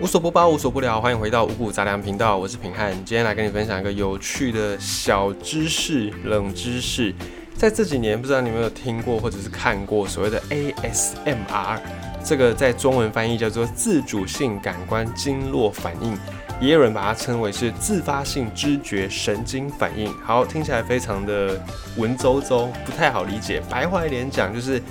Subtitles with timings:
[0.00, 2.90] 无所不包，无所不聊，欢迎回到五谷杂粮频道，我是平汉。
[3.04, 7.14] 今天来跟你分享一个有趣的小知识、冷知识。
[7.54, 11.78] 在这几年，不知道你有没有听过或者是看过所谓的 ASMR，
[12.24, 16.16] 这个在中文翻译叫做自主性感官经络反应，
[16.62, 20.10] 也有人把它称为是自发性知觉神经反应。
[20.24, 21.62] 好，听起来非常的
[21.98, 23.62] 文绉绉，不太好理解。
[23.68, 24.82] 白话一点讲，就是。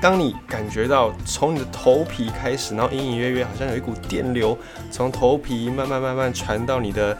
[0.00, 4.56] 当你感觉到从你的头皮开始，然后隐隐约约好像有一股电流
[4.90, 7.16] 从头皮慢慢慢慢传到你的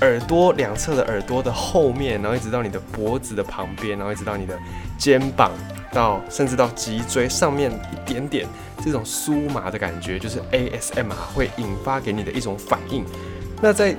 [0.00, 4.58] 耳朵两侧的耳朵的后面，然后一直到你的脖子的旁边，然后一直到你的
[4.98, 5.50] 肩膀，
[5.92, 8.46] 到甚至到脊椎上面一点点
[8.84, 13.04] 这种酥麻的感觉，就是 ASMR 会引发给你的一种反应。
[13.60, 13.96] 那在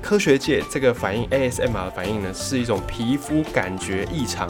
[0.00, 4.48] 科学界，这个反应 ASMR 的反应呢，是一种皮肤感觉异常。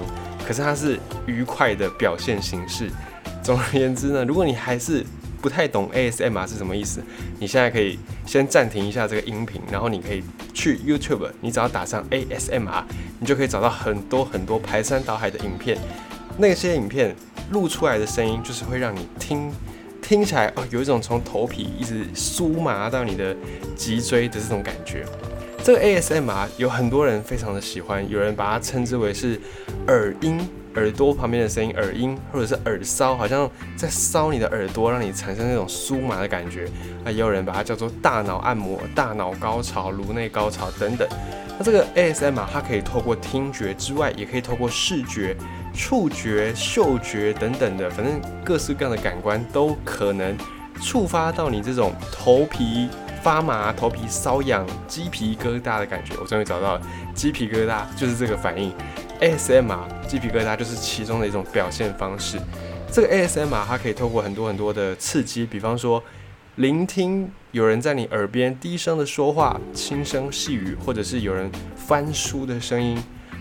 [0.49, 2.91] 可是它是愉快的表现形式。
[3.43, 5.05] 总而言之呢，如果你还是
[5.43, 7.03] 不太懂 ASMR 是什么意思，
[7.39, 10.25] 你现在可以先暂停一下这个音频，然后你可以
[10.55, 12.83] 去 YouTube，你只要打上 ASMR，
[13.21, 15.77] 你就可以找到很多很多排山倒海的影片。
[16.39, 17.15] 那些影片
[17.51, 19.53] 录出来的声音，就是会让你听
[20.01, 23.37] 听起来哦，有一种从头皮一直酥麻到你的
[23.77, 25.05] 脊椎的这种感觉。
[25.63, 29.39] 这个 ASMR 有很多人非常的喜欢，有人把它称之为是
[29.87, 30.41] 耳音，
[30.77, 36.65] 耳朵旁边的声音，耳音或者是耳骚，好像在搔你的耳朵，让你产生那种酥麻的感觉。
[37.05, 41.07] 啊，也有人把它叫做大脑按摩、大脑高潮、颅内高潮等等。
[41.59, 45.37] 那这个 ASMR 它可以透过听觉之外，也可以透过视觉、
[45.75, 50.35] 触觉、嗅觉等等的，反正各式各样的感官都可能
[50.81, 52.89] 触发到你这种头皮。
[53.23, 56.83] 发麻、头皮瘙痒、鸡皮疙瘩的感觉，我终于找到了。
[57.15, 58.73] 鸡皮疙瘩就是这个反应
[59.21, 62.39] ，ASMR 鸡皮疙瘩就是其中的一种表现方式。
[62.91, 66.03] 这个 ASMR 它可以透过很多很多的刺激，比方说
[66.57, 72.97] 聆听有人在你耳边低声的说话、轻声细语，或者是有人翻书的声音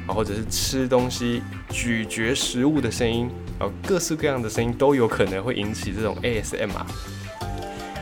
[0.07, 3.29] 啊，或者是吃东西、咀嚼食物的声音
[3.59, 6.85] 啊，各式各样的声音都有可能会引起这种 ASMR。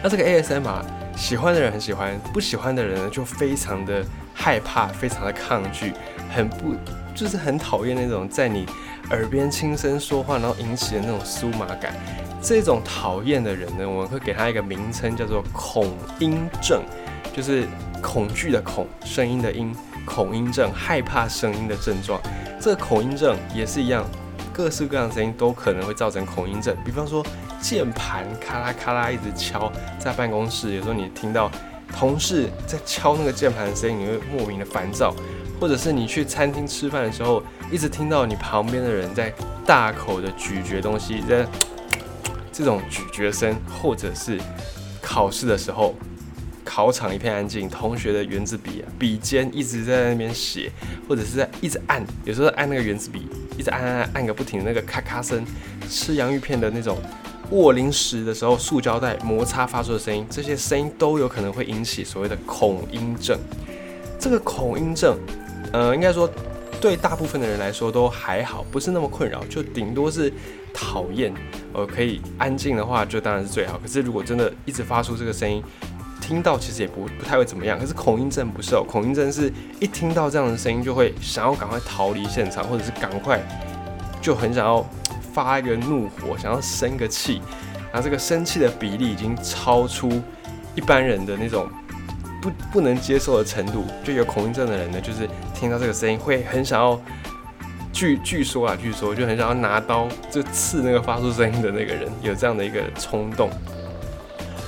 [0.01, 0.83] 那这个 ASMR。
[1.15, 5.93] 喜欢的人很喜欢，不喜欢的人呢就非常的害怕，非常的抗拒，
[6.29, 6.75] 很不
[7.15, 8.65] 就是很讨厌那种在你
[9.09, 11.95] 耳边轻声说话，然后引起的那种酥麻感。
[12.41, 16.83] 这种讨厌的人呢，我们会给他一个名称，叫做恐音症，
[17.33, 17.65] 就是
[18.01, 22.21] 恐惧的恐，声音的音，恐音症，害怕声音的症状。
[22.59, 24.05] 这个恐音症也是一样，
[24.53, 27.25] 各式各样的声音都可能会造成恐音症，比方说。
[27.61, 31.49] 键盘咔啦咔啦一直敲，在办公室有时候你听到
[31.97, 35.13] 同事在敲那个键盘的声音，你会莫名的烦躁；
[35.59, 39.33] 或者是你去餐厅吃饭的时候，一直听到你旁边的人在
[39.65, 41.45] 大口的咀嚼东西，在
[42.51, 44.39] 这种咀嚼声；或者是
[45.01, 45.95] 考试的时候，
[46.63, 50.71] 考场一片安静，同学的圆珠笔啊笔尖一直在那边写，
[51.07, 53.27] 或者是在一直按，有时候按那个圆珠笔
[53.57, 55.45] 一直按按按按个不停的那个咔咔声，
[55.89, 56.97] 吃洋芋片的那种。
[57.51, 63.37] 握零食的时候，塑胶袋摩擦发出的声音，这些声音都有可能会引起所谓的恐音症。
[64.19, 65.17] 这个恐音症，
[65.71, 66.29] 呃，应该说
[66.81, 70.33] 对大部分的人来说都还好，不是那么困扰，就顶多是
[70.73, 71.33] 讨厌。
[71.73, 73.77] 呃，可以安静的话，就当然是最好。
[73.77, 75.61] 可是如果真的一直发出这个声音，
[76.21, 77.77] 听到其实也不不太会怎么样。
[77.77, 83.39] 可是恐音症不是哦，恐音症是一听到这样的声音，就会想要赶快逃离现场，或者是赶快
[84.21, 84.83] 就很想要。
[85.35, 87.41] 发一个怒火，想要生个气，
[87.91, 90.09] 然后这个生气的比例已经超出
[90.75, 91.69] 一般人的那种
[92.41, 93.85] 不不能接受的程度。
[94.01, 96.97] 就有恐音症的人呢，就是听到这个声音会很想要，
[97.91, 103.49] 据据说啊，据说就很想要拿刀就刺那个发出声音的那个人，有这样的一个冲动。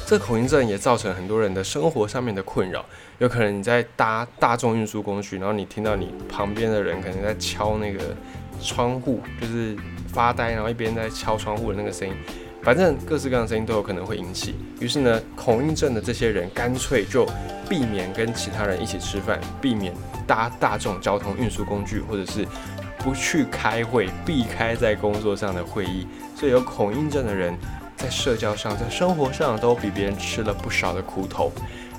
[0.08, 2.86] 这恐音症也造成很多人的生活上面的困扰，
[3.18, 8.00] 有可能你在搭大众运输工具，然后你听到你旁边的人可能在敲那个
[8.62, 9.76] 窗户，就是。
[10.08, 12.16] 发呆，然后一边在敲窗户的那个声音，
[12.64, 14.56] 反正各式各样的声音都有可能会引起。
[14.80, 17.28] 于是呢，恐音症的这些人干脆就
[17.70, 19.94] 避免跟其他人一起吃饭，避免
[20.26, 22.48] 搭大众交通运输工具，或者是
[22.98, 26.08] 不去开会，避开在工作上的会议。
[26.34, 27.54] 所以有恐音症的人
[27.98, 31.52] 在社交上、在生活上都比别人吃了不少的苦头。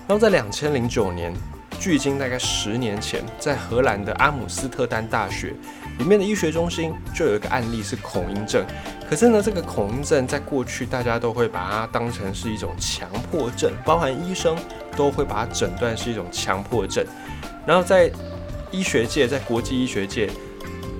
[0.06, 1.34] 然后在两千零九年。
[1.80, 5.54] 距今大概十年前，在荷兰的阿姆斯特丹大学
[6.00, 8.66] 里面的医学中心，就有一个案例是恐音症。
[9.08, 14.56] 可是呢，这个恐音症在过去大家都会把它当成是一种强迫症，包含医生
[14.96, 17.06] 都会把它诊断是一种强迫症。
[17.64, 18.10] 然后在
[18.72, 20.28] 医学界，在国际医学界，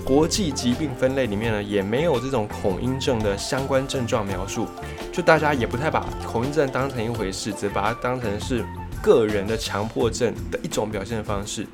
[0.08, 4.66] 国际疾病分类里面呢，也没有这种恐音症的相关症状描述，
[5.12, 8.64] 就大家也不太把恐音症当成一回事，只把它当成是
[9.02, 11.66] 个人的强迫症的一种表现方式。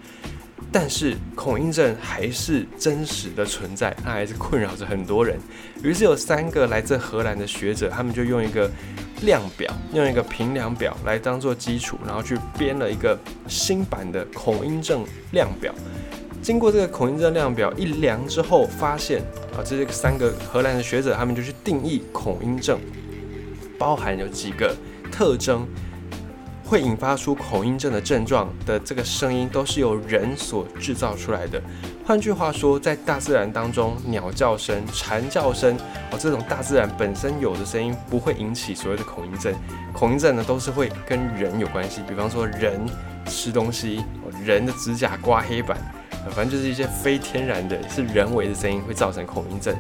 [0.73, 5.39] 但是恐音症还是真实的存在，它还是困扰着很多人。
[5.85, 8.69] 于是有三个来自荷兰的学者，他们就用一个
[9.23, 13.17] 量表，用一个评量表来当做基础，然后去编了一个
[13.47, 15.73] 新版的恐音症量表。
[16.45, 19.23] 经过这个恐音症量表一量之后，发现
[19.57, 22.79] 啊，这是三个荷兰的学者，他们就去定义恐音症，
[23.79, 24.77] 包含有几个
[25.11, 25.67] 特征。
[26.67, 31.63] 会引发出恐音症的症状的这个声音，都是由人所制造出来的。
[32.07, 35.77] 换句话说，在大自然当中，鸟叫声、蝉叫声，
[36.11, 39.55] 哦，这种大自然本身有的声音，不会引起所谓的恐音症。
[39.93, 42.81] 恐音症呢，都是会跟人有关系，比方说人
[43.27, 44.03] 吃东西，
[44.43, 45.79] 人的指甲刮黑板，
[46.31, 49.75] 反正就是一些非天然的，是人为的声音会造成恐音症。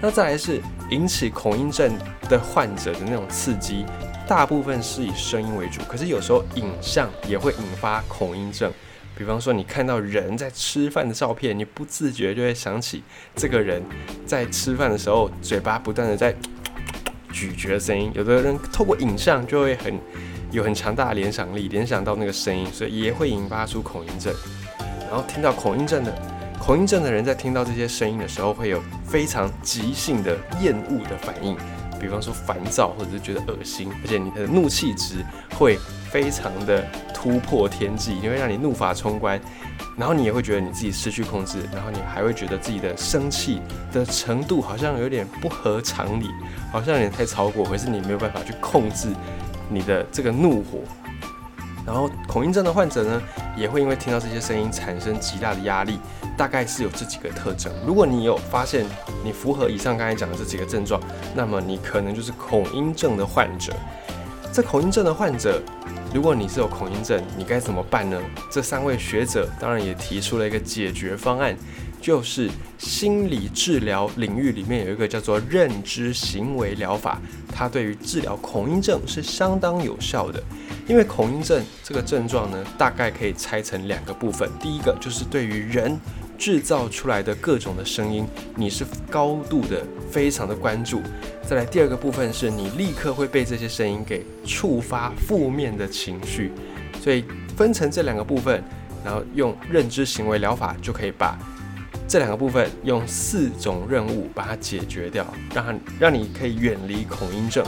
[0.00, 0.60] 那再来是
[0.90, 1.92] 引起恐音症
[2.28, 3.84] 的患者的那种刺激。
[4.26, 8.72] 大部分是以声音为主，可是有时候影像也会引发恐音症。
[9.14, 13.02] 比方说，你看到人在吃饭的照片，你不自觉就会想起
[13.36, 13.82] 这个人
[14.24, 16.34] 在吃饭的时候嘴巴不断的在
[17.30, 18.10] 咀嚼的声音。
[18.14, 19.98] 有的人透过影像就会很
[20.50, 24.32] 有很强大的联想力，联想到那个声音，所以也会引发出恐音症。
[25.12, 26.10] 然后听到恐音症的
[26.58, 31.54] 恐音症的人在听到这些声音的时候，会有非常急性的厌恶的反应。
[32.00, 35.22] 比方说烦躁，或者是觉得恶心，而且你的怒气值
[35.58, 35.78] 会
[36.10, 36.82] 非常的
[37.12, 39.38] 突破天际，因为让你怒发冲冠，
[39.98, 43.60] 然后你也会觉得你自己失去控制，然后你还会觉得自己的生气
[43.92, 46.30] 的程度好像有点不合常理，
[46.72, 49.08] 好像有点太超过，可是你没有办法去控制
[49.68, 50.78] 你的这个怒火。
[51.86, 53.22] 然后恐音症的患者呢，
[53.56, 55.98] 也会因为听到这些声音产生极大的压力。
[56.34, 57.70] 大概是有这几个特征。
[57.86, 58.86] 如果你有发现
[59.22, 60.98] 你符合以上刚才讲的这几个症状，
[61.34, 63.70] 那么你可能就是恐音症的患者。
[64.50, 65.60] 这恐音症的患者，
[66.12, 68.18] 如果你是有恐音症，你该怎么办呢？
[68.50, 71.54] 这三位学者当然也提出了一个解决方案，
[72.02, 77.18] 就是心理治疗领域里面有一个叫做认知行为疗法，
[77.50, 80.42] 它对于治疗恐音症是相当有效的。
[80.86, 85.98] 因为恐音症这个症状呢，大概可以拆成两个部分，第一个就是对于人。
[86.38, 88.26] 制造出来的各种的声音，
[88.56, 91.00] 你是高度的、非常的关注。
[91.48, 96.50] 再来第二个部分是你立刻会被这些声音给触发负面的情绪，
[97.00, 97.24] 所以
[97.56, 98.60] 分成这两个部分，
[99.04, 101.38] 然后用认知行为疗法就可以把
[102.08, 107.64] 这两个部分用四种任务把它解决掉，让它让你可以远离恐音症。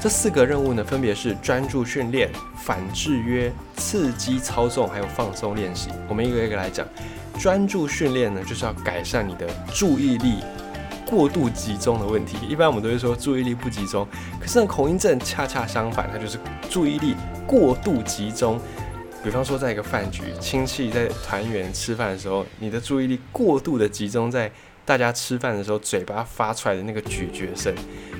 [0.00, 2.28] 这四个任务呢，分别是专注训练、
[2.58, 5.88] 反制约、刺激操纵，还有放松练习。
[6.08, 6.86] 我们一个一个来讲。
[7.36, 10.36] 专注训练呢，就是要改善你的注意力
[11.04, 12.36] 过度集中的问题。
[12.48, 14.06] 一般我们都会说注意力不集中，
[14.38, 16.38] 可是呢，恐音症恰恰相反，它就是
[16.70, 18.60] 注意力过度集中。
[19.24, 24.52] 比方说，在一个饭局，亲戚在团圆吃饭的时候，你的注意力过度的集中在
[24.84, 27.74] 大家吃饭的时候嘴巴发出来的那个咀嚼声。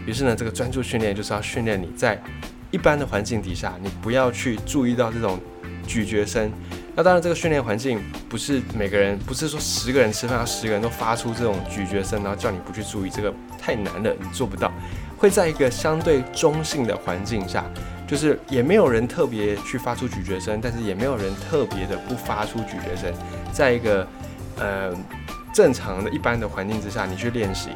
[0.06, 2.18] 于是呢，这个专注训练就是要训练你在
[2.70, 5.38] 一般的环境底下，你不要去注意到这种
[5.86, 6.50] 咀嚼声。
[6.96, 13.30] 那当然，这个训练环境不是每个人，不是说十个人吃饭，要十个人都发出这种咀嚼声，然后叫你不去注意，这个
[13.60, 14.72] 太难了，你做不到。
[15.18, 17.64] 会在一个相对中性的环境下，
[18.06, 23.12] 就是也没有人特别去发出咀嚼声，但是也没有人特别的不发出咀嚼声，
[23.52, 24.06] 在一个
[24.58, 24.92] 呃
[25.52, 27.70] 正常的一般的环境之下，你去练习，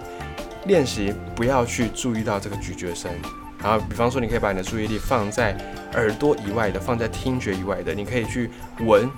[0.66, 3.10] 练习不要去注意到这个咀嚼声。
[3.60, 5.56] 然后，比方说，你可以把你的注意力放在
[5.94, 7.92] 耳朵以外的，放在听觉以外的。
[7.92, 8.48] 你可以去
[8.86, 9.10] 闻，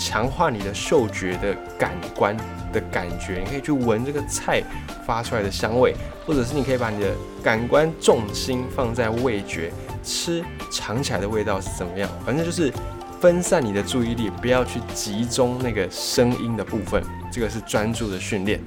[0.00, 2.34] 强化你的嗅觉的感官
[2.72, 3.42] 的感觉。
[3.44, 4.62] 你可以去闻这个菜
[5.06, 9.70] 发出来的香味，或者是你可以把你的感官重心放在味觉，
[10.02, 10.42] 吃
[10.72, 12.08] 尝起来的味道是怎么样。
[12.24, 12.72] 反正就是
[13.20, 17.02] 分散你的注意力，不要去集中那个声音的部分。
[17.30, 18.58] 这个是专注的训练。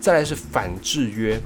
[0.00, 1.38] 再来是反制约。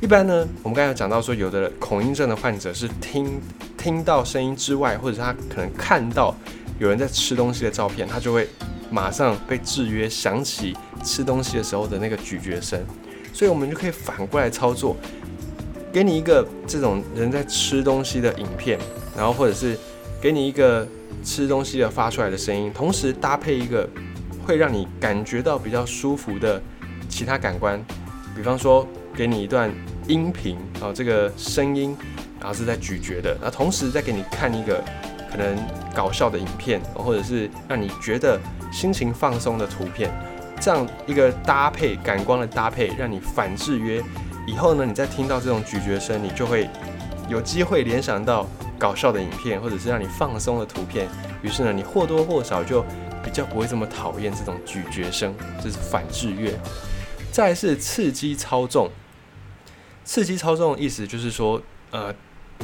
[0.00, 3.40] 一般呢，我们刚才讲到说，有的恐音症的患者是听
[3.76, 6.34] 听到声音之外，或者他可能看到
[6.82, 8.48] 有人在吃东西的照片，他就会
[8.90, 12.84] 马上被制约，想起吃东西的时候的那个咀嚼声。
[13.32, 14.96] 所以，我们就可以反过来操作，
[15.92, 18.80] 给你一个这种人在吃东西的影片，
[19.16, 19.78] 然后或者是
[20.20, 20.84] 给你一个
[21.22, 23.88] 吃东西的发出来的声音，同时搭配一个
[24.44, 26.60] 会让你感觉到比较舒服的
[27.08, 27.80] 其他感官，
[28.34, 28.84] 比方说
[29.14, 29.72] 给你一段。
[30.08, 31.96] 音频然后，这个声音，
[32.40, 34.82] 然后是在咀嚼的，那同时再给你看一个
[35.32, 35.56] 可能
[35.94, 38.38] 搞笑的影片，或者是让你觉得
[38.70, 40.12] 心情放松的图片，
[40.60, 44.02] 这样一个搭配感光的搭配，让你反制约，
[44.46, 46.68] 以后呢，你再听到这种咀嚼声，你就会
[47.28, 48.46] 有机会联想到
[48.78, 51.08] 搞笑的影片，或者是让你放松的图片。
[51.40, 52.84] 于是呢，你或多或少就
[53.24, 56.52] 比较不会这么讨厌这种咀嚼声，这是反制约。
[57.30, 58.90] 再是刺激操纵，
[60.04, 62.14] 刺激操纵的意思就是说，呃，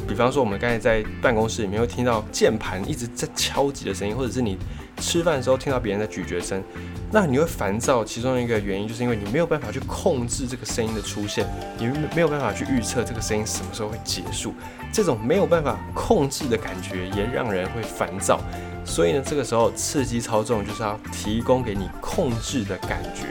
[0.07, 4.57] 比方说我们刚才在办公室里面会听到键盘一直在敲击的声音，或者是你
[4.97, 6.63] 吃饭的时候听到别人的咀嚼声，
[7.11, 8.03] 那你会烦躁。
[8.03, 14.53] 其中一个原因就是因为你没有办法去控制这个声音的出现，你没有办法去预测这个声音什么时候会结束。
[14.91, 18.39] 这种没有办法控制的感觉也让人会烦躁。
[18.85, 23.27] 所以呢，这个时候刺激操纵就是要提供给你控制的感觉。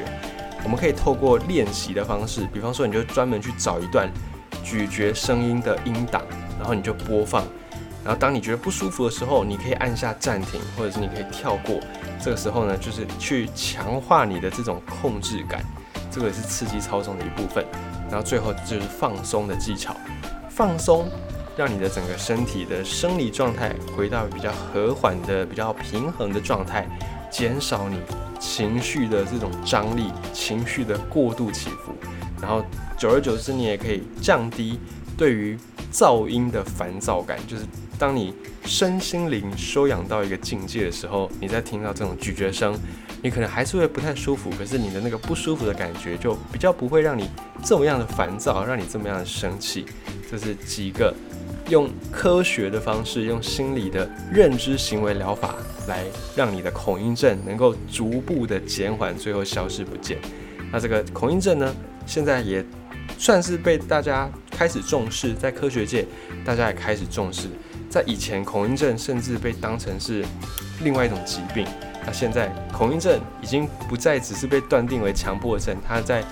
[0.64, 4.08] 我们可以透过练习的方式，比方说，你就专门去找一段
[4.62, 6.22] 咀嚼声音的音档，
[6.58, 7.44] 然后你就播放。
[8.04, 11.80] 然后当你觉得不舒服的时候，你可以按下暂停，或者是你可以跳过。
[12.20, 15.62] 这个时候呢，就是去强化你的这种控制感，
[16.10, 17.64] 这个也是刺激操纵的一部分。
[18.10, 19.94] 然后最后就是放松的技巧，
[20.48, 21.08] 放松，
[21.56, 26.86] 让你的整个身体的生理状态回到比较和缓的、比较平衡的状态，
[27.30, 27.98] 减少你。
[28.40, 31.92] 情绪的这种张力，情绪的过度起伏，
[32.40, 32.64] 然后
[32.96, 34.78] 久而久之，你也可以降低
[35.16, 35.58] 对于
[35.92, 37.38] 噪音的烦躁感。
[37.47, 37.64] 就是
[37.99, 42.78] 当你身心灵修养到一个境界的时候，你在听到这种咀嚼声，
[43.23, 47.28] 你可能还是会不太舒服，可是你的那个不舒服的感觉就比较不会让你
[47.64, 49.87] 这么样的烦躁，让你这么样的生气。
[50.30, 51.14] 这是几个。
[51.71, 55.54] 用科学的方式，用心理的认知行为疗法
[55.87, 56.02] 来
[56.35, 60.16] 让你的恐音症能够逐步的减缓，最后消失不见。
[60.73, 61.75] 那这个恐音症呢，
[62.07, 62.64] 现在也
[63.18, 66.06] 算是被大家开始重视，在科学界
[66.44, 67.48] 大家也开始重视。
[67.90, 70.25] 在以前，恐音症甚至被当成是
[70.82, 71.66] 另外一种疾病。
[72.06, 76.22] 那现在，恐音症已经不再只是被断定为强迫症，它在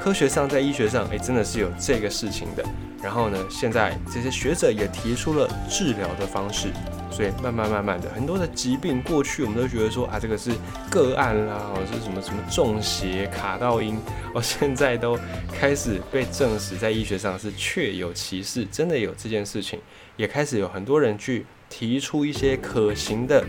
[0.00, 2.64] 科学上，在医学上，诶，真的是有这个事情的。
[3.02, 6.68] 然后呢，现在这些学者也提出了治疗的方式，
[7.10, 10.52] 所以慢慢慢慢的，很多的疾病过去我们都觉得说啊，这个是
[10.90, 13.98] 个案啦，或者是什么什么中邪、卡到音，
[14.34, 15.18] 哦，现在都
[15.52, 19.78] 开始被证实在医学上是确有其事，真的有这件事情，
[20.16, 23.44] 也开始有很多人去提出一些可行的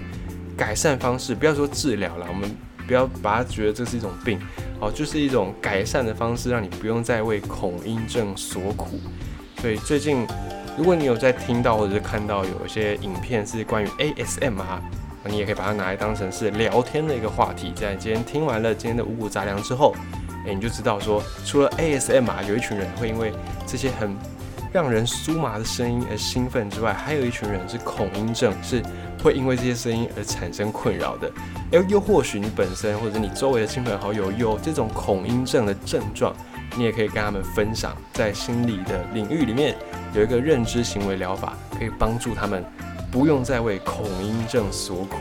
[0.57, 2.49] 改善方式，不要说治疗了，我们
[2.87, 4.39] 不要把它觉得这是一种病，
[4.79, 8.99] 哦，就是一种改善的方式，让你不用再为恐音症所苦。
[9.61, 10.25] 所以最近，
[10.77, 14.81] 如果你有在听到或者是看到有一些影片是关于 ASM 啊，
[15.25, 17.73] 你也可以把它拿来当成是聊天的一个话题。
[17.75, 19.93] 在今天听完了今天的五谷杂粮之后，
[20.45, 23.33] 诶，你就知道说，除了 ASM 啊，有一群人会因为
[23.67, 24.15] 这些很
[24.71, 28.81] 让人酥麻的声音而兴奋之外，还有一群人是恐音症，是
[29.21, 31.29] 会因为这些声音而产生困扰的。
[31.71, 36.33] 诶，又或许你本身或者你周围的亲朋好友有这种恐音症的症状。
[36.77, 39.75] 你也可以跟他们分享，在心理的领域里面
[40.13, 42.63] 有一个认知行为疗法，可以帮助他们
[43.09, 45.17] 不用再为恐音症所苦。